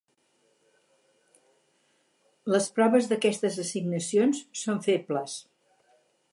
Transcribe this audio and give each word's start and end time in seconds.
Les 2.53 2.69
proves 2.79 3.11
d'aquestes 3.11 3.61
assignacions 3.67 4.43
són 4.65 4.85
febles. 4.91 5.41